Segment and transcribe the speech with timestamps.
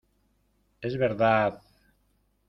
[0.81, 1.61] ¡es verdad!...